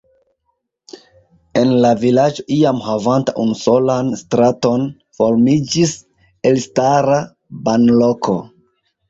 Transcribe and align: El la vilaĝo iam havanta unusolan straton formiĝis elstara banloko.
El 1.59 1.73
la 1.83 1.91
vilaĝo 2.03 2.45
iam 2.55 2.79
havanta 2.85 3.35
unusolan 3.43 4.09
straton 4.23 4.89
formiĝis 5.19 5.95
elstara 6.53 7.21
banloko. 7.71 8.37